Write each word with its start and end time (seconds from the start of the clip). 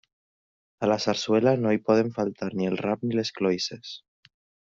A 0.79 0.87
la 0.87 0.95
sarsuela 1.03 1.53
no 1.65 1.73
hi 1.75 1.81
poden 1.89 2.09
faltar 2.17 2.49
ni 2.61 2.69
el 2.71 2.81
rap 2.83 3.07
ni 3.09 3.19
les 3.21 3.33
cloïsses. 3.41 3.93